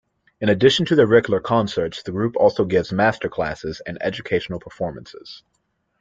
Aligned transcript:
In 0.39 0.49
addition 0.49 0.87
to 0.87 0.95
their 0.95 1.05
regular 1.05 1.39
concerts, 1.39 2.01
the 2.01 2.11
group 2.11 2.35
also 2.35 2.65
gives 2.65 2.89
masterclasses 2.91 3.81
and 3.85 3.99
educational 4.01 4.59
performances. 4.59 5.43